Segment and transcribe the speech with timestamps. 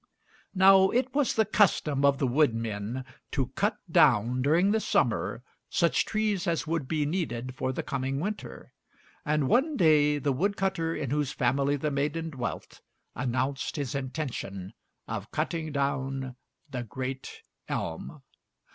[0.55, 5.43] Now it was the custom of the wood men to cut down, during the summer,
[5.69, 8.73] such trees as would be needed for the coming winter,
[9.27, 12.81] and one day the wood cutter in whose family the maiden dwelt
[13.13, 14.73] announced his intention
[15.07, 16.35] of cutting down
[16.67, 18.23] the great elm.